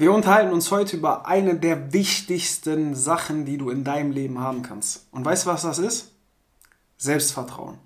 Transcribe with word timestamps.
Wir 0.00 0.12
unterhalten 0.12 0.52
uns 0.52 0.70
heute 0.70 0.96
über 0.96 1.26
eine 1.26 1.56
der 1.56 1.92
wichtigsten 1.92 2.94
Sachen, 2.94 3.44
die 3.44 3.58
du 3.58 3.68
in 3.68 3.82
deinem 3.82 4.12
Leben 4.12 4.38
haben 4.38 4.62
kannst. 4.62 5.08
Und 5.10 5.24
weißt 5.24 5.44
du, 5.44 5.50
was 5.50 5.62
das 5.62 5.80
ist? 5.80 6.12
Selbstvertrauen. 6.98 7.78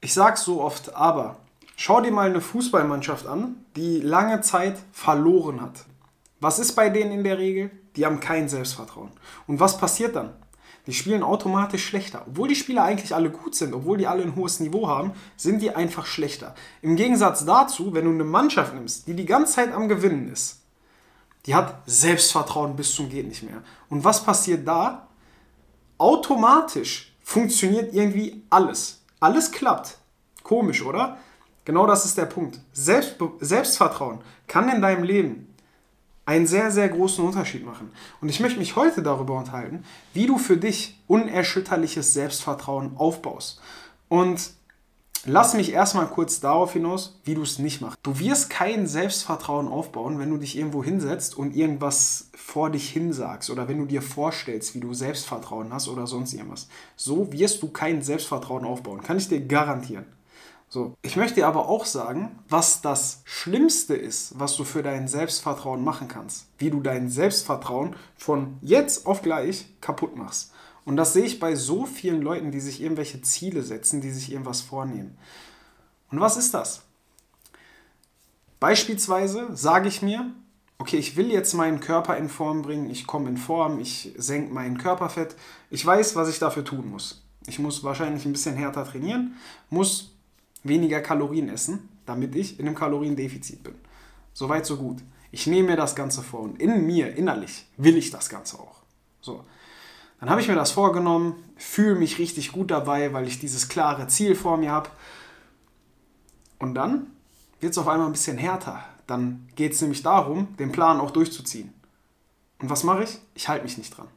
Ich 0.00 0.14
sag's 0.14 0.42
so 0.42 0.62
oft, 0.62 0.94
aber 0.94 1.36
schau 1.76 2.00
dir 2.00 2.12
mal 2.12 2.30
eine 2.30 2.40
Fußballmannschaft 2.40 3.26
an, 3.26 3.56
die 3.76 4.00
lange 4.00 4.40
Zeit 4.40 4.78
verloren 4.90 5.60
hat. 5.60 5.84
Was 6.40 6.58
ist 6.58 6.72
bei 6.72 6.88
denen 6.88 7.12
in 7.12 7.24
der 7.24 7.36
Regel? 7.36 7.70
Die 7.96 8.06
haben 8.06 8.18
kein 8.18 8.48
Selbstvertrauen. 8.48 9.10
Und 9.46 9.60
was 9.60 9.76
passiert 9.76 10.16
dann? 10.16 10.30
Die 10.86 10.94
spielen 10.94 11.22
automatisch 11.22 11.84
schlechter. 11.84 12.24
Obwohl 12.26 12.48
die 12.48 12.56
Spieler 12.56 12.84
eigentlich 12.84 13.14
alle 13.14 13.28
gut 13.28 13.54
sind, 13.54 13.74
obwohl 13.74 13.98
die 13.98 14.06
alle 14.06 14.22
ein 14.22 14.34
hohes 14.34 14.60
Niveau 14.60 14.88
haben, 14.88 15.12
sind 15.36 15.60
die 15.60 15.76
einfach 15.76 16.06
schlechter. 16.06 16.54
Im 16.80 16.96
Gegensatz 16.96 17.44
dazu, 17.44 17.92
wenn 17.92 18.06
du 18.06 18.12
eine 18.12 18.24
Mannschaft 18.24 18.72
nimmst, 18.72 19.06
die 19.06 19.14
die 19.14 19.26
ganze 19.26 19.56
Zeit 19.56 19.74
am 19.74 19.88
Gewinnen 19.90 20.32
ist, 20.32 20.62
die 21.46 21.54
hat 21.54 21.82
Selbstvertrauen 21.86 22.76
bis 22.76 22.94
zum 22.94 23.08
geht 23.08 23.28
nicht 23.28 23.42
mehr. 23.42 23.62
Und 23.88 24.04
was 24.04 24.22
passiert 24.22 24.66
da? 24.66 25.06
Automatisch 25.98 27.14
funktioniert 27.22 27.94
irgendwie 27.94 28.42
alles. 28.50 29.00
Alles 29.20 29.50
klappt. 29.50 29.98
Komisch, 30.42 30.82
oder? 30.82 31.18
Genau 31.64 31.86
das 31.86 32.04
ist 32.04 32.18
der 32.18 32.26
Punkt. 32.26 32.60
Selbst, 32.72 33.16
Selbstvertrauen 33.40 34.20
kann 34.46 34.68
in 34.68 34.82
deinem 34.82 35.04
Leben 35.04 35.54
einen 36.24 36.46
sehr, 36.46 36.70
sehr 36.72 36.88
großen 36.88 37.24
Unterschied 37.24 37.64
machen. 37.64 37.92
Und 38.20 38.28
ich 38.28 38.40
möchte 38.40 38.58
mich 38.58 38.76
heute 38.76 39.02
darüber 39.02 39.38
unterhalten, 39.38 39.84
wie 40.12 40.26
du 40.26 40.38
für 40.38 40.56
dich 40.56 41.00
unerschütterliches 41.06 42.12
Selbstvertrauen 42.12 42.96
aufbaust. 42.96 43.60
Und 44.08 44.50
Lass 45.28 45.54
mich 45.54 45.72
erstmal 45.72 46.06
kurz 46.06 46.38
darauf 46.38 46.72
hinaus, 46.72 47.18
wie 47.24 47.34
du 47.34 47.42
es 47.42 47.58
nicht 47.58 47.80
machst. 47.80 47.98
Du 48.04 48.20
wirst 48.20 48.48
kein 48.48 48.86
Selbstvertrauen 48.86 49.66
aufbauen, 49.66 50.20
wenn 50.20 50.30
du 50.30 50.36
dich 50.36 50.56
irgendwo 50.56 50.84
hinsetzt 50.84 51.36
und 51.36 51.56
irgendwas 51.56 52.30
vor 52.32 52.70
dich 52.70 52.88
hinsagst 52.90 53.50
oder 53.50 53.66
wenn 53.66 53.78
du 53.78 53.86
dir 53.86 54.02
vorstellst, 54.02 54.76
wie 54.76 54.80
du 54.80 54.94
Selbstvertrauen 54.94 55.72
hast 55.72 55.88
oder 55.88 56.06
sonst 56.06 56.32
irgendwas. 56.32 56.68
So 56.94 57.32
wirst 57.32 57.60
du 57.62 57.68
kein 57.68 58.02
Selbstvertrauen 58.02 58.64
aufbauen. 58.64 59.02
Kann 59.02 59.16
ich 59.16 59.28
dir 59.28 59.40
garantieren. 59.40 60.06
So, 60.68 60.94
ich 61.02 61.16
möchte 61.16 61.36
dir 61.36 61.48
aber 61.48 61.68
auch 61.68 61.86
sagen, 61.86 62.38
was 62.48 62.80
das 62.80 63.22
Schlimmste 63.24 63.96
ist, 63.96 64.38
was 64.38 64.56
du 64.56 64.62
für 64.62 64.84
dein 64.84 65.08
Selbstvertrauen 65.08 65.82
machen 65.82 66.06
kannst. 66.06 66.46
Wie 66.58 66.70
du 66.70 66.80
dein 66.80 67.10
Selbstvertrauen 67.10 67.96
von 68.16 68.58
jetzt 68.62 69.06
auf 69.06 69.22
gleich 69.22 69.66
kaputt 69.80 70.16
machst. 70.16 70.52
Und 70.86 70.96
das 70.96 71.12
sehe 71.12 71.24
ich 71.24 71.40
bei 71.40 71.56
so 71.56 71.84
vielen 71.84 72.22
Leuten, 72.22 72.52
die 72.52 72.60
sich 72.60 72.80
irgendwelche 72.80 73.20
Ziele 73.20 73.62
setzen, 73.62 74.00
die 74.00 74.12
sich 74.12 74.30
irgendwas 74.30 74.62
vornehmen. 74.62 75.18
Und 76.10 76.20
was 76.20 76.36
ist 76.36 76.54
das? 76.54 76.84
Beispielsweise 78.60 79.48
sage 79.54 79.88
ich 79.88 80.00
mir, 80.00 80.32
okay, 80.78 80.96
ich 80.96 81.16
will 81.16 81.30
jetzt 81.30 81.54
meinen 81.54 81.80
Körper 81.80 82.16
in 82.16 82.28
Form 82.28 82.62
bringen, 82.62 82.88
ich 82.88 83.06
komme 83.06 83.28
in 83.28 83.36
Form, 83.36 83.80
ich 83.80 84.14
senke 84.16 84.54
mein 84.54 84.78
Körperfett. 84.78 85.34
Ich 85.70 85.84
weiß, 85.84 86.14
was 86.14 86.28
ich 86.28 86.38
dafür 86.38 86.64
tun 86.64 86.88
muss. 86.88 87.24
Ich 87.46 87.58
muss 87.58 87.82
wahrscheinlich 87.82 88.24
ein 88.24 88.32
bisschen 88.32 88.54
härter 88.54 88.84
trainieren, 88.84 89.34
muss 89.70 90.12
weniger 90.62 91.00
Kalorien 91.00 91.48
essen, 91.48 91.88
damit 92.06 92.36
ich 92.36 92.60
in 92.60 92.66
einem 92.66 92.76
Kaloriendefizit 92.76 93.64
bin. 93.64 93.74
Soweit, 94.32 94.64
so 94.66 94.76
gut. 94.76 94.98
Ich 95.32 95.48
nehme 95.48 95.70
mir 95.70 95.76
das 95.76 95.96
Ganze 95.96 96.22
vor 96.22 96.40
und 96.40 96.60
in 96.62 96.86
mir, 96.86 97.16
innerlich, 97.16 97.66
will 97.76 97.96
ich 97.96 98.10
das 98.10 98.28
Ganze 98.28 98.60
auch. 98.60 98.82
So. 99.20 99.44
Dann 100.20 100.30
habe 100.30 100.40
ich 100.40 100.48
mir 100.48 100.54
das 100.54 100.70
vorgenommen, 100.70 101.34
fühle 101.56 101.96
mich 101.96 102.18
richtig 102.18 102.52
gut 102.52 102.70
dabei, 102.70 103.12
weil 103.12 103.26
ich 103.26 103.38
dieses 103.38 103.68
klare 103.68 104.06
Ziel 104.08 104.34
vor 104.34 104.56
mir 104.56 104.70
habe. 104.70 104.90
Und 106.58 106.74
dann 106.74 107.08
wird 107.60 107.72
es 107.72 107.78
auf 107.78 107.88
einmal 107.88 108.06
ein 108.06 108.12
bisschen 108.12 108.38
härter. 108.38 108.84
Dann 109.06 109.46
geht 109.56 109.72
es 109.72 109.80
nämlich 109.80 110.02
darum, 110.02 110.56
den 110.56 110.72
Plan 110.72 111.00
auch 111.00 111.10
durchzuziehen. 111.10 111.72
Und 112.58 112.70
was 112.70 112.84
mache 112.84 113.04
ich? 113.04 113.18
Ich 113.34 113.48
halte 113.48 113.64
mich 113.64 113.78
nicht 113.78 113.96
dran. 113.96 114.08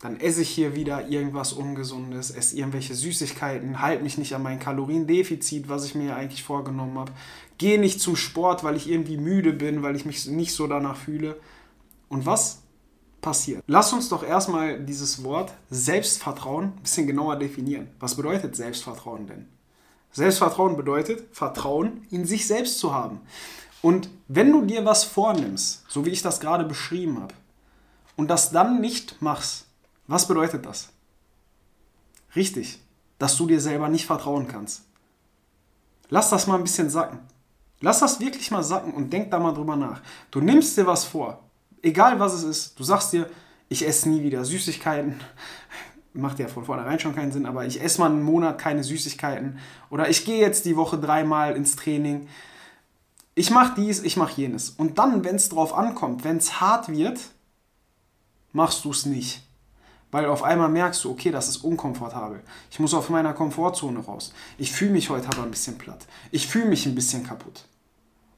Dann 0.00 0.18
esse 0.18 0.40
ich 0.40 0.48
hier 0.48 0.74
wieder 0.74 1.08
irgendwas 1.08 1.52
Ungesundes, 1.52 2.30
esse 2.30 2.56
irgendwelche 2.56 2.94
Süßigkeiten, 2.94 3.82
halte 3.82 4.02
mich 4.02 4.16
nicht 4.16 4.34
an 4.34 4.42
mein 4.42 4.58
Kaloriendefizit, 4.58 5.68
was 5.68 5.84
ich 5.84 5.94
mir 5.94 6.16
eigentlich 6.16 6.42
vorgenommen 6.42 6.98
habe. 6.98 7.12
Gehe 7.58 7.78
nicht 7.78 8.00
zum 8.00 8.16
Sport, 8.16 8.64
weil 8.64 8.76
ich 8.76 8.88
irgendwie 8.88 9.18
müde 9.18 9.52
bin, 9.52 9.82
weil 9.82 9.94
ich 9.96 10.06
mich 10.06 10.26
nicht 10.26 10.54
so 10.54 10.66
danach 10.66 10.96
fühle. 10.96 11.38
Und 12.08 12.24
was 12.24 12.62
passiert. 13.20 13.62
Lass 13.66 13.92
uns 13.92 14.08
doch 14.08 14.22
erstmal 14.22 14.80
dieses 14.80 15.22
Wort 15.24 15.52
Selbstvertrauen 15.70 16.66
ein 16.66 16.82
bisschen 16.82 17.06
genauer 17.06 17.36
definieren. 17.36 17.88
Was 17.98 18.14
bedeutet 18.14 18.56
Selbstvertrauen 18.56 19.26
denn? 19.26 19.48
Selbstvertrauen 20.12 20.76
bedeutet 20.76 21.24
Vertrauen 21.34 22.06
in 22.10 22.24
sich 22.24 22.46
selbst 22.46 22.78
zu 22.78 22.92
haben. 22.94 23.20
Und 23.82 24.10
wenn 24.28 24.52
du 24.52 24.62
dir 24.62 24.84
was 24.84 25.04
vornimmst, 25.04 25.84
so 25.88 26.04
wie 26.04 26.10
ich 26.10 26.22
das 26.22 26.40
gerade 26.40 26.64
beschrieben 26.64 27.20
habe, 27.20 27.34
und 28.16 28.28
das 28.28 28.50
dann 28.50 28.80
nicht 28.80 29.22
machst, 29.22 29.66
was 30.06 30.28
bedeutet 30.28 30.66
das? 30.66 30.90
Richtig, 32.36 32.80
dass 33.18 33.36
du 33.36 33.46
dir 33.46 33.60
selber 33.60 33.88
nicht 33.88 34.06
vertrauen 34.06 34.46
kannst. 34.46 34.82
Lass 36.10 36.30
das 36.30 36.46
mal 36.46 36.56
ein 36.56 36.64
bisschen 36.64 36.90
sacken. 36.90 37.20
Lass 37.80 38.00
das 38.00 38.20
wirklich 38.20 38.50
mal 38.50 38.62
sacken 38.62 38.92
und 38.92 39.12
denk 39.12 39.30
da 39.30 39.38
mal 39.38 39.54
drüber 39.54 39.76
nach. 39.76 40.02
Du 40.30 40.40
nimmst 40.40 40.76
dir 40.76 40.86
was 40.86 41.04
vor, 41.04 41.42
egal 41.82 42.18
was 42.20 42.34
es 42.34 42.44
ist, 42.44 42.78
du 42.78 42.84
sagst 42.84 43.12
dir, 43.12 43.28
ich 43.68 43.86
esse 43.86 44.08
nie 44.08 44.22
wieder 44.22 44.44
Süßigkeiten. 44.44 45.20
Macht 46.12 46.40
ja 46.40 46.48
von 46.48 46.64
vornherein 46.64 46.98
schon 46.98 47.14
keinen 47.14 47.30
Sinn, 47.30 47.46
aber 47.46 47.66
ich 47.66 47.80
esse 47.80 48.00
mal 48.00 48.10
einen 48.10 48.22
Monat 48.22 48.58
keine 48.58 48.82
Süßigkeiten. 48.82 49.58
Oder 49.90 50.08
ich 50.08 50.24
gehe 50.24 50.40
jetzt 50.40 50.64
die 50.64 50.76
Woche 50.76 50.98
dreimal 50.98 51.54
ins 51.54 51.76
Training. 51.76 52.28
Ich 53.36 53.50
mache 53.50 53.74
dies, 53.76 54.02
ich 54.02 54.16
mache 54.16 54.40
jenes. 54.40 54.70
Und 54.70 54.98
dann, 54.98 55.24
wenn 55.24 55.36
es 55.36 55.48
drauf 55.48 55.72
ankommt, 55.72 56.24
wenn 56.24 56.38
es 56.38 56.60
hart 56.60 56.88
wird, 56.88 57.20
machst 58.52 58.84
du 58.84 58.90
es 58.90 59.06
nicht. 59.06 59.42
Weil 60.10 60.26
auf 60.26 60.42
einmal 60.42 60.68
merkst 60.68 61.04
du, 61.04 61.10
okay, 61.10 61.30
das 61.30 61.48
ist 61.48 61.58
unkomfortabel. 61.58 62.42
Ich 62.70 62.80
muss 62.80 62.94
auf 62.94 63.10
meiner 63.10 63.32
Komfortzone 63.32 64.00
raus. 64.00 64.32
Ich 64.58 64.72
fühle 64.72 64.90
mich 64.90 65.10
heute 65.10 65.28
aber 65.28 65.44
ein 65.44 65.52
bisschen 65.52 65.78
platt. 65.78 66.06
Ich 66.32 66.48
fühle 66.48 66.66
mich 66.66 66.86
ein 66.86 66.96
bisschen 66.96 67.24
kaputt. 67.24 67.66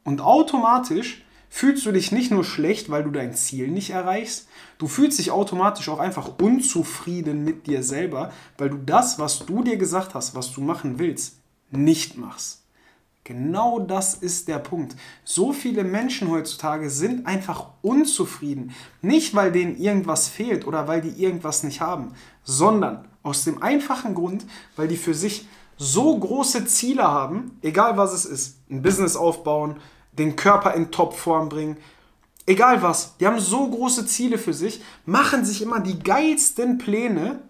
Und 0.05 0.21
automatisch 0.21 1.25
fühlst 1.55 1.85
du 1.85 1.93
dich 1.93 2.13
nicht 2.13 2.31
nur 2.31 2.45
schlecht, 2.45 2.89
weil 2.89 3.05
du 3.05 3.11
dein 3.11 3.35
Ziel 3.35 3.69
nicht 3.69 3.91
erreichst, 3.91 4.49
du 4.79 4.89
fühlst 4.89 5.19
dich 5.19 5.31
automatisch 5.31 5.91
auch 5.91 5.99
einfach 5.99 6.39
unzufrieden 6.41 7.45
mit 7.45 7.67
dir 7.67 7.83
selber, 7.83 8.33
weil 8.57 8.71
du 8.71 8.79
das, 8.79 9.19
was 9.19 9.45
du 9.45 9.63
dir 9.63 9.77
gesagt 9.77 10.15
hast, 10.15 10.35
was 10.35 10.51
du 10.51 10.63
machen 10.63 10.99
willst, 10.99 11.37
nicht 11.71 12.17
machst. 12.17 12.63
Genau 13.25 13.81
das 13.81 14.15
ist 14.15 14.49
der 14.49 14.61
Punkt. 14.61 14.97
So 15.25 15.53
viele 15.53 15.85
Menschen 15.85 16.31
heutzutage 16.31 16.89
sind 16.89 17.27
einfach 17.27 17.67
unzufrieden. 17.83 18.73
Nicht, 19.03 19.35
weil 19.35 19.53
denen 19.53 19.77
irgendwas 19.77 20.29
fehlt 20.29 20.67
oder 20.67 20.89
weil 20.89 21.03
die 21.03 21.23
irgendwas 21.23 21.65
nicht 21.65 21.83
haben, 21.83 22.15
sondern 22.45 23.07
aus 23.23 23.45
dem 23.45 23.63
einfachen 23.63 24.15
Grund, 24.15 24.47
weil 24.75 24.89
die 24.89 24.97
für 24.97 25.15
sich 25.15 25.47
so 25.77 26.19
große 26.19 26.65
Ziele 26.65 27.03
haben, 27.03 27.59
egal 27.61 27.99
was 27.99 28.15
es 28.15 28.25
ist, 28.25 28.57
ein 28.71 28.81
Business 28.81 29.17
aufbauen, 29.17 29.77
den 30.13 30.37
Körper 30.37 30.75
in 30.75 30.91
Topform 30.91 31.49
bringen. 31.49 31.77
Egal 32.47 32.83
was, 32.83 33.17
die 33.19 33.27
haben 33.27 33.41
so 33.41 33.69
große 33.69 34.07
Ziele 34.07 34.39
für 34.39 34.53
sich, 34.53 34.83
machen 35.07 35.45
sich 35.45 35.63
immer 35.63 35.81
die 35.81 35.99
geilsten 35.99 36.79
Pläne, 36.79 37.41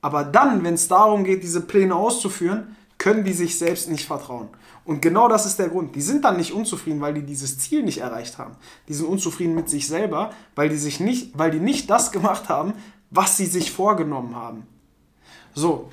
aber 0.00 0.24
dann, 0.24 0.62
wenn 0.64 0.74
es 0.74 0.88
darum 0.88 1.24
geht, 1.24 1.42
diese 1.42 1.62
Pläne 1.62 1.94
auszuführen, 1.94 2.76
können 2.98 3.24
die 3.24 3.32
sich 3.32 3.58
selbst 3.58 3.88
nicht 3.88 4.06
vertrauen. 4.06 4.48
Und 4.84 5.00
genau 5.00 5.28
das 5.28 5.46
ist 5.46 5.58
der 5.58 5.68
Grund. 5.68 5.94
Die 5.96 6.02
sind 6.02 6.24
dann 6.24 6.36
nicht 6.36 6.52
unzufrieden, 6.52 7.00
weil 7.00 7.14
die 7.14 7.22
dieses 7.22 7.58
Ziel 7.58 7.82
nicht 7.82 7.98
erreicht 7.98 8.38
haben. 8.38 8.54
Die 8.86 8.94
sind 8.94 9.06
unzufrieden 9.06 9.54
mit 9.54 9.68
sich 9.68 9.88
selber, 9.88 10.30
weil 10.54 10.68
die, 10.68 10.76
sich 10.76 11.00
nicht, 11.00 11.36
weil 11.36 11.50
die 11.50 11.58
nicht 11.58 11.90
das 11.90 12.12
gemacht 12.12 12.48
haben, 12.48 12.74
was 13.10 13.36
sie 13.36 13.46
sich 13.46 13.72
vorgenommen 13.72 14.36
haben. 14.36 14.66
So, 15.54 15.88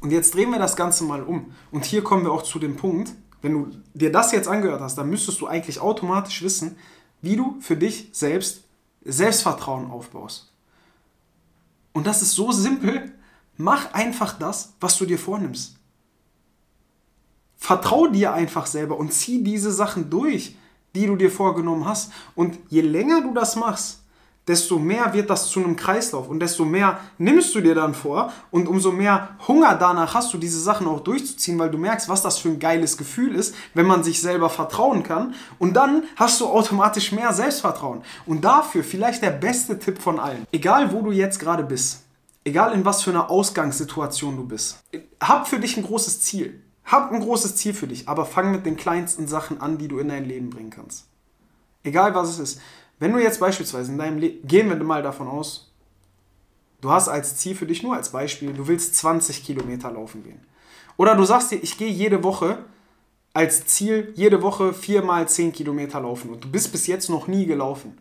und 0.00 0.10
jetzt 0.10 0.34
drehen 0.34 0.50
wir 0.50 0.58
das 0.58 0.76
Ganze 0.76 1.04
mal 1.04 1.22
um. 1.22 1.54
Und 1.72 1.86
hier 1.86 2.04
kommen 2.04 2.24
wir 2.24 2.32
auch 2.32 2.42
zu 2.42 2.58
dem 2.58 2.76
Punkt, 2.76 3.12
wenn 3.44 3.52
du 3.52 3.70
dir 3.92 4.10
das 4.10 4.32
jetzt 4.32 4.48
angehört 4.48 4.80
hast, 4.80 4.96
dann 4.96 5.10
müsstest 5.10 5.38
du 5.42 5.46
eigentlich 5.46 5.78
automatisch 5.78 6.40
wissen, 6.40 6.78
wie 7.20 7.36
du 7.36 7.60
für 7.60 7.76
dich 7.76 8.08
selbst 8.12 8.62
Selbstvertrauen 9.04 9.90
aufbaust. 9.90 10.50
Und 11.92 12.06
das 12.06 12.22
ist 12.22 12.32
so 12.32 12.52
simpel. 12.52 13.12
Mach 13.58 13.92
einfach 13.92 14.38
das, 14.38 14.72
was 14.80 14.96
du 14.96 15.04
dir 15.04 15.18
vornimmst. 15.18 15.76
Vertrau 17.58 18.06
dir 18.06 18.32
einfach 18.32 18.64
selber 18.64 18.96
und 18.96 19.12
zieh 19.12 19.44
diese 19.44 19.72
Sachen 19.72 20.08
durch, 20.08 20.56
die 20.94 21.06
du 21.06 21.14
dir 21.14 21.30
vorgenommen 21.30 21.84
hast. 21.84 22.12
Und 22.34 22.58
je 22.70 22.80
länger 22.80 23.20
du 23.20 23.34
das 23.34 23.56
machst, 23.56 24.03
desto 24.46 24.78
mehr 24.78 25.12
wird 25.14 25.30
das 25.30 25.48
zu 25.48 25.60
einem 25.60 25.76
Kreislauf 25.76 26.28
und 26.28 26.40
desto 26.40 26.64
mehr 26.64 27.00
nimmst 27.18 27.54
du 27.54 27.60
dir 27.60 27.74
dann 27.74 27.94
vor 27.94 28.32
und 28.50 28.68
umso 28.68 28.92
mehr 28.92 29.30
Hunger 29.48 29.74
danach 29.74 30.14
hast 30.14 30.32
du, 30.34 30.38
diese 30.38 30.60
Sachen 30.60 30.86
auch 30.86 31.00
durchzuziehen, 31.00 31.58
weil 31.58 31.70
du 31.70 31.78
merkst, 31.78 32.08
was 32.08 32.22
das 32.22 32.38
für 32.38 32.48
ein 32.48 32.58
geiles 32.58 32.96
Gefühl 32.96 33.34
ist, 33.34 33.54
wenn 33.72 33.86
man 33.86 34.04
sich 34.04 34.20
selber 34.20 34.50
vertrauen 34.50 35.02
kann 35.02 35.34
und 35.58 35.74
dann 35.74 36.04
hast 36.16 36.40
du 36.40 36.46
automatisch 36.46 37.12
mehr 37.12 37.32
Selbstvertrauen. 37.32 38.02
Und 38.26 38.44
dafür 38.44 38.84
vielleicht 38.84 39.22
der 39.22 39.30
beste 39.30 39.78
Tipp 39.78 40.00
von 40.00 40.20
allen. 40.20 40.46
Egal 40.52 40.92
wo 40.92 41.00
du 41.00 41.12
jetzt 41.12 41.38
gerade 41.38 41.64
bist, 41.64 42.02
egal 42.44 42.72
in 42.72 42.84
was 42.84 43.02
für 43.02 43.10
einer 43.10 43.30
Ausgangssituation 43.30 44.36
du 44.36 44.44
bist, 44.44 44.78
hab 45.20 45.48
für 45.48 45.58
dich 45.58 45.76
ein 45.76 45.84
großes 45.84 46.20
Ziel. 46.20 46.60
Hab 46.84 47.12
ein 47.12 47.20
großes 47.20 47.56
Ziel 47.56 47.72
für 47.72 47.86
dich, 47.86 48.10
aber 48.10 48.26
fang 48.26 48.52
mit 48.52 48.66
den 48.66 48.76
kleinsten 48.76 49.26
Sachen 49.26 49.58
an, 49.60 49.78
die 49.78 49.88
du 49.88 49.98
in 49.98 50.08
dein 50.08 50.26
Leben 50.26 50.50
bringen 50.50 50.68
kannst. 50.68 51.06
Egal 51.82 52.14
was 52.14 52.28
es 52.28 52.38
ist. 52.38 52.60
Wenn 53.04 53.12
du 53.12 53.18
jetzt 53.18 53.38
beispielsweise 53.38 53.92
in 53.92 53.98
deinem 53.98 54.16
Leben, 54.16 54.48
gehen 54.48 54.70
wir 54.70 54.82
mal 54.82 55.02
davon 55.02 55.28
aus, 55.28 55.70
du 56.80 56.90
hast 56.90 57.08
als 57.08 57.36
Ziel 57.36 57.54
für 57.54 57.66
dich 57.66 57.82
nur 57.82 57.94
als 57.94 58.08
Beispiel, 58.08 58.54
du 58.54 58.66
willst 58.66 58.94
20 58.94 59.44
Kilometer 59.44 59.90
laufen 59.90 60.22
gehen. 60.24 60.40
Oder 60.96 61.14
du 61.14 61.22
sagst 61.24 61.50
dir, 61.50 61.62
ich 61.62 61.76
gehe 61.76 61.90
jede 61.90 62.24
Woche 62.24 62.64
als 63.34 63.66
Ziel, 63.66 64.14
jede 64.16 64.40
Woche 64.40 64.72
viermal 64.72 65.28
10 65.28 65.52
Kilometer 65.52 66.00
laufen 66.00 66.30
und 66.30 66.44
du 66.44 66.50
bist 66.50 66.72
bis 66.72 66.86
jetzt 66.86 67.10
noch 67.10 67.26
nie 67.26 67.44
gelaufen. 67.44 67.98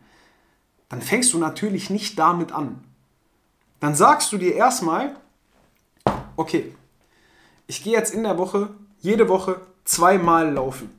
Dann 0.87 1.01
fängst 1.01 1.33
du 1.33 1.37
natürlich 1.37 1.89
nicht 1.89 2.17
damit 2.17 2.53
an. 2.53 2.81
Dann 3.81 3.95
sagst 3.95 4.31
du 4.31 4.37
dir 4.37 4.55
erstmal, 4.55 5.17
okay, 6.37 6.73
ich 7.67 7.83
gehe 7.83 7.91
jetzt 7.91 8.13
in 8.13 8.23
der 8.23 8.37
Woche, 8.37 8.69
jede 9.01 9.27
Woche 9.27 9.59
zweimal 9.83 10.53
laufen. 10.53 10.97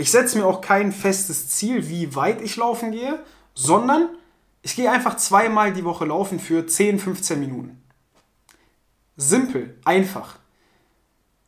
Ich 0.00 0.10
setze 0.10 0.38
mir 0.38 0.46
auch 0.46 0.62
kein 0.62 0.92
festes 0.92 1.50
Ziel, 1.50 1.90
wie 1.90 2.16
weit 2.16 2.40
ich 2.40 2.56
laufen 2.56 2.90
gehe, 2.90 3.22
sondern 3.52 4.08
ich 4.62 4.74
gehe 4.74 4.90
einfach 4.90 5.18
zweimal 5.18 5.74
die 5.74 5.84
Woche 5.84 6.06
laufen 6.06 6.40
für 6.40 6.66
10, 6.66 6.98
15 6.98 7.38
Minuten. 7.38 7.82
Simpel, 9.18 9.78
einfach. 9.84 10.38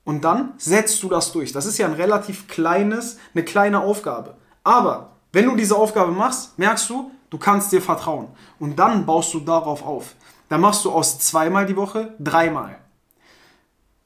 Und 0.05 0.25
dann 0.25 0.53
setzt 0.59 1.03
du 1.03 1.09
das 1.09 1.33
durch. 1.33 1.53
Das 1.53 1.65
ist 1.65 1.79
ja 1.79 1.87
ein 1.87 1.95
relativ 1.95 2.47
kleines, 2.47 3.17
eine 3.33 3.43
kleine 3.43 3.81
Aufgabe. 3.81 4.37
Aber 4.65 5.17
wenn 5.33 5.47
du 5.47 5.57
diese 5.57 5.75
Aufgabe 5.75 6.13
machst, 6.13 6.59
merkst 6.59 6.91
du, 6.91 7.11
du 7.31 7.39
kannst 7.39 7.73
dir 7.73 7.81
vertrauen. 7.81 8.29
Und 8.59 8.79
dann 8.79 9.07
baust 9.07 9.33
du 9.33 9.41
darauf 9.41 9.83
auf. 9.83 10.15
Dann 10.51 10.61
machst 10.61 10.85
du 10.85 10.93
aus 10.93 11.19
zweimal 11.19 11.65
die 11.65 11.77
Woche 11.77 12.15
dreimal. 12.19 12.82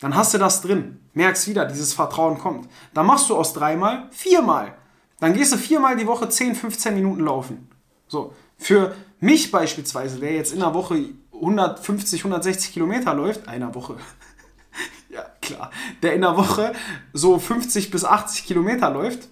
Dann 0.00 0.14
hast 0.14 0.34
du 0.34 0.38
das 0.38 0.62
drin. 0.62 1.00
Merkst 1.14 1.48
wieder, 1.48 1.64
dieses 1.64 1.94
Vertrauen 1.94 2.38
kommt. 2.38 2.68
Dann 2.92 3.06
machst 3.06 3.30
du 3.30 3.36
aus 3.36 3.54
dreimal 3.54 4.08
viermal. 4.10 4.74
Dann 5.20 5.32
gehst 5.32 5.52
du 5.52 5.56
viermal 5.56 5.96
die 5.96 6.06
Woche 6.06 6.28
10, 6.28 6.54
15 6.54 6.94
Minuten 6.94 7.24
laufen. 7.24 7.68
So. 8.06 8.34
Für 8.58 8.94
mich 9.20 9.50
beispielsweise, 9.50 10.18
der 10.18 10.34
jetzt 10.34 10.52
in 10.52 10.62
einer 10.62 10.74
Woche 10.74 11.10
150, 11.32 12.20
160 12.20 12.72
Kilometer 12.72 13.14
läuft, 13.14 13.48
einer 13.48 13.74
Woche, 13.74 13.96
ja 15.10 15.22
klar, 15.40 15.70
der 16.02 16.14
in 16.14 16.24
einer 16.24 16.36
Woche 16.36 16.72
so 17.12 17.38
50 17.38 17.90
bis 17.90 18.04
80 18.04 18.46
Kilometer 18.46 18.90
läuft, 18.90 19.28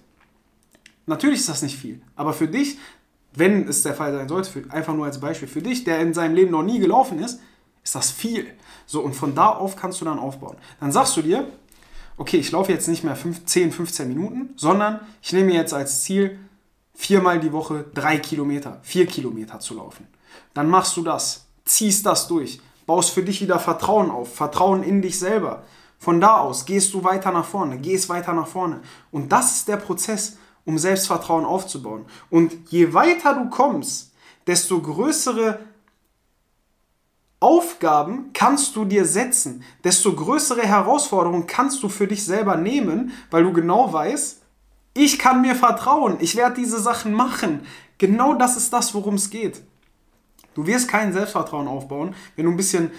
natürlich 1.05 1.39
ist 1.39 1.49
das 1.49 1.61
nicht 1.61 1.77
viel. 1.77 2.01
Aber 2.15 2.33
für 2.33 2.47
dich, 2.47 2.77
wenn 3.33 3.67
es 3.67 3.83
der 3.83 3.93
Fall 3.93 4.13
sein 4.13 4.27
sollte, 4.27 4.63
einfach 4.69 4.93
nur 4.93 5.05
als 5.05 5.19
Beispiel, 5.19 5.47
für 5.47 5.61
dich, 5.61 5.83
der 5.83 5.99
in 5.99 6.13
seinem 6.13 6.35
Leben 6.35 6.51
noch 6.51 6.63
nie 6.63 6.79
gelaufen 6.79 7.19
ist, 7.19 7.39
ist 7.85 7.95
das 7.95 8.11
viel. 8.11 8.47
So, 8.85 8.99
und 8.99 9.15
von 9.15 9.33
da 9.33 9.49
auf 9.49 9.77
kannst 9.77 10.01
du 10.01 10.05
dann 10.05 10.19
aufbauen. 10.19 10.57
Dann 10.79 10.91
sagst 10.91 11.15
du 11.15 11.21
dir, 11.21 11.47
okay, 12.17 12.37
ich 12.37 12.51
laufe 12.51 12.71
jetzt 12.71 12.87
nicht 12.87 13.03
mehr 13.03 13.15
5, 13.15 13.45
10, 13.45 13.71
15 13.71 14.07
Minuten, 14.07 14.49
sondern 14.57 14.99
ich 15.21 15.31
nehme 15.31 15.53
jetzt 15.53 15.73
als 15.73 16.03
Ziel, 16.03 16.39
viermal 16.93 17.39
die 17.39 17.53
Woche 17.53 17.85
drei 17.93 18.17
Kilometer, 18.17 18.79
vier 18.81 19.05
Kilometer 19.05 19.59
zu 19.59 19.75
laufen. 19.75 20.07
Dann 20.53 20.69
machst 20.69 20.97
du 20.97 21.03
das, 21.03 21.45
ziehst 21.63 22.05
das 22.05 22.27
durch, 22.27 22.59
baust 22.85 23.11
für 23.11 23.23
dich 23.23 23.41
wieder 23.41 23.59
Vertrauen 23.59 24.09
auf, 24.09 24.33
Vertrauen 24.35 24.83
in 24.83 25.01
dich 25.01 25.19
selber. 25.19 25.63
Von 25.99 26.19
da 26.19 26.39
aus 26.39 26.65
gehst 26.65 26.93
du 26.93 27.03
weiter 27.03 27.31
nach 27.31 27.45
vorne, 27.45 27.79
gehst 27.79 28.09
weiter 28.09 28.33
nach 28.33 28.47
vorne. 28.47 28.81
Und 29.11 29.31
das 29.31 29.57
ist 29.57 29.67
der 29.67 29.77
Prozess, 29.77 30.37
um 30.65 30.77
Selbstvertrauen 30.77 31.45
aufzubauen. 31.45 32.05
Und 32.29 32.53
je 32.69 32.93
weiter 32.93 33.33
du 33.35 33.49
kommst, 33.49 34.13
desto 34.47 34.81
größere 34.81 35.59
Aufgaben 37.45 38.31
kannst 38.33 38.75
du 38.75 38.85
dir 38.85 39.05
setzen, 39.05 39.63
desto 39.83 40.15
größere 40.15 40.63
Herausforderungen 40.63 41.45
kannst 41.45 41.83
du 41.83 41.89
für 41.89 42.07
dich 42.07 42.25
selber 42.25 42.57
nehmen, 42.57 43.11
weil 43.29 43.43
du 43.43 43.53
genau 43.53 43.93
weißt, 43.93 44.41
ich 44.95 45.19
kann 45.19 45.41
mir 45.41 45.53
vertrauen, 45.53 46.17
ich 46.21 46.35
werde 46.35 46.55
diese 46.55 46.79
Sachen 46.79 47.13
machen. 47.13 47.59
Genau 47.99 48.33
das 48.33 48.57
ist 48.57 48.73
das, 48.73 48.95
worum 48.95 49.13
es 49.13 49.29
geht. 49.29 49.61
Du 50.55 50.65
wirst 50.65 50.87
kein 50.87 51.13
Selbstvertrauen 51.13 51.67
aufbauen, 51.67 52.15
wenn 52.35 52.45
du 52.45 52.51
ein 52.51 52.57
bisschen 52.57 52.89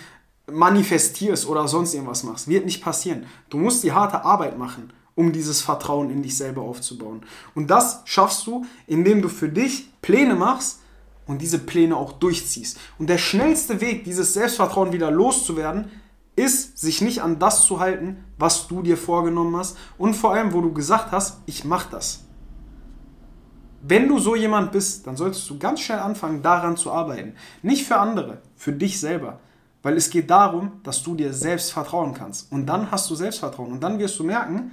manifestierst 0.49 1.49
oder 1.49 1.67
sonst 1.67 1.95
irgendwas 1.95 2.23
machst. 2.23 2.47
Wird 2.47 2.67
nicht 2.67 2.85
passieren. 2.85 3.27
Du 3.51 3.59
musst 3.59 3.83
die 3.83 3.91
harte 3.91 4.25
Arbeit 4.25 4.57
machen, 4.57 4.93
um 5.17 5.33
dieses 5.33 5.61
Vertrauen 5.61 6.09
in 6.09 6.23
dich 6.23 6.37
selber 6.37 6.63
aufzubauen. 6.63 7.27
Und 7.57 7.69
das 7.69 8.03
schaffst 8.05 8.47
du, 8.47 8.65
indem 8.87 9.23
du 9.23 9.29
für 9.29 9.49
dich 9.49 9.91
Pläne 10.03 10.37
machst 10.37 10.83
und 11.27 11.43
diese 11.43 11.59
Pläne 11.59 11.97
auch 11.97 12.13
durchziehst. 12.13 12.79
Und 12.99 13.09
der 13.09 13.19
schnellste 13.19 13.81
Weg, 13.81 14.05
dieses 14.05 14.35
Selbstvertrauen 14.35 14.93
wieder 14.93 15.11
loszuwerden, 15.11 15.91
ist, 16.37 16.79
sich 16.79 17.01
nicht 17.01 17.23
an 17.23 17.39
das 17.39 17.65
zu 17.65 17.81
halten, 17.81 18.25
was 18.39 18.69
du 18.69 18.83
dir 18.83 18.97
vorgenommen 18.97 19.57
hast 19.57 19.77
und 19.99 20.15
vor 20.15 20.35
allem, 20.35 20.53
wo 20.53 20.61
du 20.61 20.73
gesagt 20.73 21.13
hast, 21.13 21.41
ich 21.47 21.65
mache 21.65 21.89
das. 21.91 22.25
Wenn 23.83 24.09
du 24.09 24.19
so 24.19 24.35
jemand 24.35 24.73
bist, 24.73 25.07
dann 25.07 25.17
solltest 25.17 25.49
du 25.49 25.59
ganz 25.59 25.81
schnell 25.81 26.01
anfangen, 26.01 26.43
daran 26.43 26.77
zu 26.77 26.91
arbeiten. 26.91 27.35
Nicht 27.63 27.87
für 27.87 27.97
andere, 27.97 28.43
für 28.57 28.73
dich 28.73 28.99
selber. 29.01 29.39
Weil 29.83 29.97
es 29.97 30.11
geht 30.11 30.29
darum, 30.29 30.81
dass 30.83 31.05
du 31.05 31.15
dir 31.15 31.33
selbst 31.33 31.73
vertrauen 31.73 32.13
kannst. 32.13 32.51
Und 32.51 32.67
dann 32.67 32.91
hast 32.91 33.09
du 33.09 33.15
Selbstvertrauen. 33.15 33.71
Und 33.71 33.81
dann 33.81 34.01
wirst 34.01 34.19
du 34.19 34.25
merken, 34.25 34.73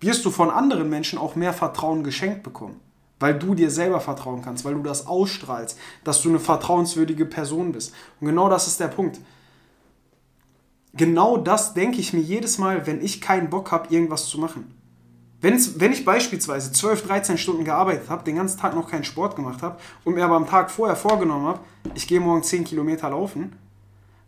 wirst 0.00 0.24
du 0.24 0.30
von 0.30 0.50
anderen 0.50 0.88
Menschen 0.88 1.18
auch 1.18 1.36
mehr 1.36 1.52
Vertrauen 1.52 2.02
geschenkt 2.02 2.42
bekommen. 2.42 2.80
Weil 3.18 3.38
du 3.38 3.54
dir 3.54 3.70
selber 3.70 4.00
vertrauen 4.00 4.42
kannst, 4.42 4.64
weil 4.64 4.74
du 4.74 4.82
das 4.82 5.06
ausstrahlst, 5.06 5.78
dass 6.04 6.22
du 6.22 6.28
eine 6.28 6.38
vertrauenswürdige 6.38 7.24
Person 7.24 7.72
bist. 7.72 7.94
Und 8.20 8.28
genau 8.28 8.48
das 8.48 8.66
ist 8.66 8.78
der 8.80 8.88
Punkt 8.88 9.20
genau 10.96 11.36
das 11.36 11.74
denke 11.74 11.98
ich 11.98 12.12
mir 12.12 12.20
jedes 12.20 12.58
Mal, 12.58 12.86
wenn 12.86 13.02
ich 13.02 13.20
keinen 13.20 13.50
Bock 13.50 13.70
habe, 13.70 13.92
irgendwas 13.92 14.26
zu 14.26 14.38
machen. 14.38 14.72
Wenn's, 15.40 15.78
wenn 15.78 15.92
ich 15.92 16.04
beispielsweise 16.04 16.72
12, 16.72 17.06
13 17.06 17.38
Stunden 17.38 17.64
gearbeitet 17.64 18.08
habe, 18.08 18.24
den 18.24 18.36
ganzen 18.36 18.58
Tag 18.58 18.74
noch 18.74 18.90
keinen 18.90 19.04
Sport 19.04 19.36
gemacht 19.36 19.62
habe 19.62 19.78
und 20.04 20.14
mir 20.14 20.24
aber 20.24 20.36
am 20.36 20.46
Tag 20.46 20.70
vorher 20.70 20.96
vorgenommen 20.96 21.46
habe, 21.46 21.60
ich 21.94 22.08
gehe 22.08 22.20
morgen 22.20 22.42
10 22.42 22.64
Kilometer 22.64 23.10
laufen, 23.10 23.54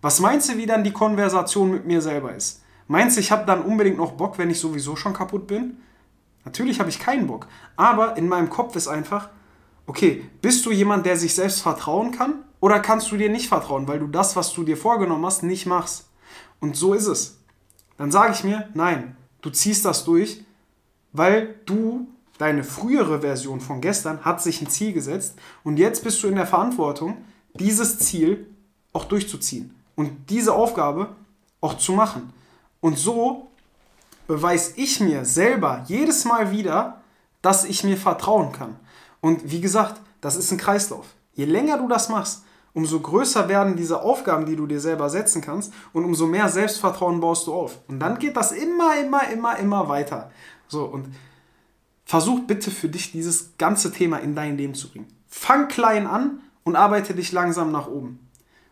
was 0.02 0.20
meinst 0.20 0.48
du, 0.48 0.58
wie 0.58 0.66
dann 0.66 0.84
die 0.84 0.92
Konversation 0.92 1.72
mit 1.72 1.86
mir 1.86 2.02
selber 2.02 2.34
ist? 2.34 2.62
Meinst 2.86 3.16
du, 3.16 3.20
ich 3.20 3.32
habe 3.32 3.46
dann 3.46 3.62
unbedingt 3.62 3.96
noch 3.96 4.12
Bock, 4.12 4.38
wenn 4.38 4.50
ich 4.50 4.60
sowieso 4.60 4.96
schon 4.96 5.12
kaputt 5.12 5.46
bin? 5.46 5.78
Natürlich 6.48 6.80
habe 6.80 6.88
ich 6.88 6.98
keinen 6.98 7.26
Bock. 7.26 7.46
Aber 7.76 8.16
in 8.16 8.26
meinem 8.26 8.48
Kopf 8.48 8.74
ist 8.74 8.88
einfach, 8.88 9.28
okay, 9.84 10.24
bist 10.40 10.64
du 10.64 10.70
jemand, 10.70 11.04
der 11.04 11.18
sich 11.18 11.34
selbst 11.34 11.60
vertrauen 11.60 12.10
kann? 12.10 12.42
Oder 12.60 12.80
kannst 12.80 13.12
du 13.12 13.18
dir 13.18 13.28
nicht 13.28 13.48
vertrauen, 13.48 13.86
weil 13.86 13.98
du 13.98 14.06
das, 14.06 14.34
was 14.34 14.54
du 14.54 14.64
dir 14.64 14.78
vorgenommen 14.78 15.26
hast, 15.26 15.42
nicht 15.42 15.66
machst? 15.66 16.08
Und 16.58 16.74
so 16.74 16.94
ist 16.94 17.06
es. 17.06 17.36
Dann 17.98 18.10
sage 18.10 18.32
ich 18.32 18.44
mir, 18.44 18.66
nein, 18.72 19.14
du 19.42 19.50
ziehst 19.50 19.84
das 19.84 20.06
durch, 20.06 20.42
weil 21.12 21.56
du, 21.66 22.08
deine 22.38 22.64
frühere 22.64 23.20
Version 23.20 23.60
von 23.60 23.82
gestern, 23.82 24.24
hat 24.24 24.40
sich 24.40 24.62
ein 24.62 24.70
Ziel 24.70 24.94
gesetzt 24.94 25.38
und 25.64 25.76
jetzt 25.76 26.02
bist 26.02 26.22
du 26.22 26.28
in 26.28 26.36
der 26.36 26.46
Verantwortung, 26.46 27.18
dieses 27.52 27.98
Ziel 27.98 28.46
auch 28.94 29.04
durchzuziehen 29.04 29.74
und 29.96 30.30
diese 30.30 30.54
Aufgabe 30.54 31.14
auch 31.60 31.76
zu 31.76 31.92
machen. 31.92 32.32
Und 32.80 32.96
so 32.96 33.47
beweise 34.28 34.74
ich 34.76 35.00
mir 35.00 35.24
selber 35.24 35.82
jedes 35.88 36.24
Mal 36.24 36.52
wieder, 36.52 37.00
dass 37.42 37.64
ich 37.64 37.82
mir 37.82 37.96
vertrauen 37.96 38.52
kann. 38.52 38.76
Und 39.20 39.50
wie 39.50 39.60
gesagt, 39.60 40.00
das 40.20 40.36
ist 40.36 40.52
ein 40.52 40.58
Kreislauf. 40.58 41.06
Je 41.32 41.46
länger 41.46 41.78
du 41.78 41.88
das 41.88 42.08
machst, 42.08 42.44
umso 42.74 43.00
größer 43.00 43.48
werden 43.48 43.74
diese 43.74 44.02
Aufgaben, 44.02 44.46
die 44.46 44.54
du 44.54 44.66
dir 44.66 44.80
selber 44.80 45.08
setzen 45.08 45.40
kannst 45.40 45.72
und 45.92 46.04
umso 46.04 46.26
mehr 46.26 46.48
Selbstvertrauen 46.48 47.20
baust 47.20 47.46
du 47.46 47.54
auf. 47.54 47.78
Und 47.88 47.98
dann 48.00 48.18
geht 48.18 48.36
das 48.36 48.52
immer, 48.52 49.00
immer, 49.00 49.28
immer, 49.30 49.56
immer 49.58 49.88
weiter. 49.88 50.30
So, 50.68 50.84
und 50.84 51.06
versuch 52.04 52.40
bitte 52.40 52.70
für 52.70 52.88
dich 52.88 53.10
dieses 53.10 53.56
ganze 53.56 53.92
Thema 53.92 54.18
in 54.18 54.34
dein 54.34 54.56
Leben 54.56 54.74
zu 54.74 54.90
bringen. 54.90 55.08
Fang 55.26 55.68
klein 55.68 56.06
an 56.06 56.40
und 56.64 56.76
arbeite 56.76 57.14
dich 57.14 57.32
langsam 57.32 57.72
nach 57.72 57.88
oben. 57.88 58.27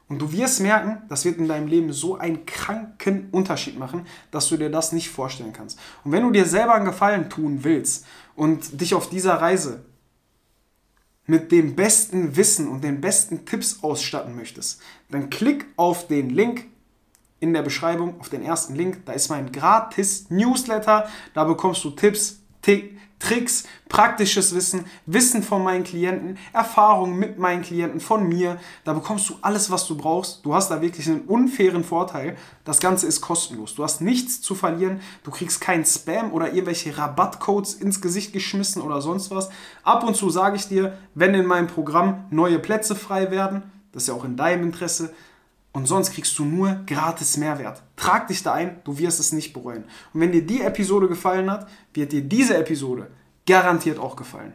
Und 0.09 0.21
du 0.21 0.31
wirst 0.33 0.61
merken, 0.61 1.03
das 1.09 1.25
wird 1.25 1.39
in 1.39 1.49
deinem 1.49 1.67
Leben 1.67 1.93
so 1.93 2.17
einen 2.17 2.47
kranken 2.47 3.29
Unterschied 3.33 3.79
machen, 3.79 4.07
dass 4.31 4.49
du 4.49 4.57
dir 4.57 4.71
das 4.71 4.93
nicht 4.93 5.11
vorstellen 5.11 5.53
kannst. 5.53 5.79
Und 6.05 6.13
wenn 6.13 6.23
du 6.23 6.31
dir 6.31 6.45
selber 6.45 6.75
einen 6.75 6.85
Gefallen 6.85 7.29
tun 7.29 7.65
willst 7.65 8.07
und 8.37 8.81
dich 8.81 8.95
auf 8.95 9.09
dieser 9.09 9.35
Reise 9.35 9.85
mit 11.27 11.51
dem 11.51 11.75
besten 11.75 12.37
Wissen 12.37 12.69
und 12.69 12.85
den 12.85 13.01
besten 13.01 13.47
Tipps 13.47 13.83
ausstatten 13.83 14.37
möchtest, 14.37 14.81
dann 15.11 15.29
klick 15.29 15.67
auf 15.77 16.07
den 16.07 16.31
Link 16.31 16.67
in 17.41 17.53
der 17.53 17.63
Beschreibung, 17.63 18.21
auf 18.21 18.29
den 18.29 18.43
ersten 18.43 18.77
Link. 18.77 19.05
Da 19.07 19.13
ist 19.13 19.29
mein 19.29 19.51
gratis 19.51 20.31
Newsletter. 20.31 21.09
Da 21.35 21.45
bekommst 21.45 21.83
du 21.85 21.91
Tipps, 21.91 22.41
Tricks, 23.19 23.65
praktisches 23.89 24.55
Wissen, 24.55 24.85
Wissen 25.07 25.43
von 25.43 25.65
meinen 25.65 25.85
Klienten, 25.85 26.39
Erfahrungen 26.53 27.19
mit 27.19 27.39
meinen 27.39 27.63
Klienten, 27.63 27.99
von 28.01 28.29
mir. 28.29 28.59
Da 28.85 28.93
bekommst 28.93 29.31
du 29.31 29.37
alles, 29.41 29.71
was 29.71 29.87
du 29.87 29.97
brauchst. 29.97 30.45
Du 30.45 30.55
hast 30.55 30.71
da 30.71 30.83
wirklich 30.83 31.09
einen 31.09 31.23
unfairen 31.23 31.83
Vorteil. 31.83 32.37
Das 32.65 32.79
Ganze 32.79 33.07
ist 33.07 33.23
kostenlos. 33.23 33.75
Du 33.75 33.85
hast 33.85 34.01
nichts 34.01 34.43
zu 34.43 34.55
verlieren. 34.55 35.01
Du 35.25 35.31
kriegst 35.31 35.61
keinen 35.61 35.85
Spam 35.85 36.33
oder 36.33 36.53
irgendwelche 36.53 36.97
Rabattcodes 36.97 37.75
ins 37.75 38.01
Gesicht 38.01 38.33
geschmissen 38.33 38.83
oder 38.83 39.01
sonst 39.01 39.31
was. 39.31 39.49
Ab 39.83 40.05
und 40.05 40.15
zu 40.15 40.29
sage 40.29 40.57
ich 40.57 40.69
dir, 40.69 40.99
wenn 41.15 41.35
in 41.35 41.47
meinem 41.47 41.69
Programm 41.69 42.27
neue 42.31 42.59
Plätze 42.59 42.95
frei 42.95 43.31
werden, 43.31 43.63
das 43.93 44.03
ist 44.03 44.09
ja 44.09 44.15
auch 44.15 44.25
in 44.25 44.37
deinem 44.37 44.65
Interesse, 44.65 45.15
und 45.77 45.85
sonst 45.85 46.13
kriegst 46.13 46.39
du 46.39 46.47
nur 46.47 46.81
gratis 46.87 47.37
Mehrwert. 47.37 47.83
Trag 47.97 48.29
dich 48.29 48.43
da 48.43 48.55
ein, 48.55 48.81
du 48.85 48.97
wirst 48.97 49.21
es 49.21 49.33
nicht 49.33 49.53
bereuen. 49.53 49.85
Und 50.15 50.21
wenn 50.23 50.33
dir 50.33 50.41
die 50.41 50.63
Episode 50.63 51.07
gefallen 51.07 51.51
hat, 51.51 51.69
wird 51.93 52.13
dir 52.13 52.23
diese 52.23 52.57
Episode 52.57 53.09
garantiert 53.47 53.99
auch 53.99 54.17
gefallen. 54.17 54.55